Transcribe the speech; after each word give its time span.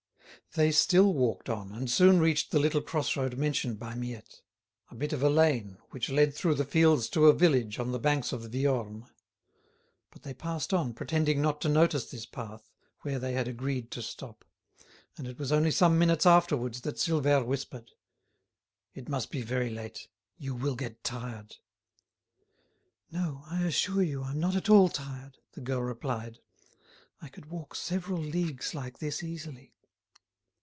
They 0.53 0.71
still 0.73 1.13
walked 1.13 1.47
on, 1.47 1.71
and 1.71 1.89
soon 1.89 2.19
reached 2.19 2.51
the 2.51 2.59
little 2.59 2.81
crossroad 2.81 3.37
mentioned 3.37 3.79
by 3.79 3.95
Miette—a 3.95 4.95
bit 4.95 5.13
of 5.13 5.23
a 5.23 5.29
lane 5.29 5.77
which 5.91 6.09
led 6.09 6.33
through 6.35 6.55
the 6.55 6.65
fields 6.65 7.07
to 7.11 7.27
a 7.27 7.33
village 7.33 7.79
on 7.79 7.93
the 7.93 7.99
banks 7.99 8.33
of 8.33 8.41
the 8.51 8.65
Viorne. 8.65 9.05
But 10.09 10.23
they 10.23 10.33
passed 10.33 10.73
on, 10.73 10.93
pretending 10.93 11.41
not 11.41 11.61
to 11.61 11.69
notice 11.69 12.11
this 12.11 12.25
path, 12.25 12.69
where 13.03 13.17
they 13.17 13.31
had 13.31 13.47
agreed 13.47 13.91
to 13.91 14.01
stop. 14.01 14.43
And 15.17 15.25
it 15.25 15.39
was 15.39 15.53
only 15.53 15.71
some 15.71 15.97
minutes 15.97 16.25
afterwards 16.25 16.81
that 16.81 16.97
Silvère 16.97 17.45
whispered, 17.45 17.91
"It 18.93 19.07
must 19.07 19.31
be 19.31 19.43
very 19.43 19.69
late; 19.69 20.09
you 20.37 20.53
will 20.53 20.75
get 20.75 21.01
tired." 21.05 21.55
"No; 23.09 23.45
I 23.49 23.63
assure 23.63 24.03
you 24.03 24.21
I'm 24.23 24.41
not 24.41 24.57
at 24.57 24.69
all 24.69 24.89
tired," 24.89 25.37
the 25.53 25.61
girl 25.61 25.81
replied. 25.81 26.39
"I 27.21 27.29
could 27.29 27.45
walk 27.45 27.73
several 27.73 28.19
leagues 28.21 28.75
like 28.75 28.99
this 28.99 29.23
easily." 29.23 29.71